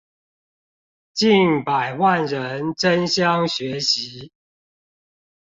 [1.13, 4.31] 近百萬人爭相學習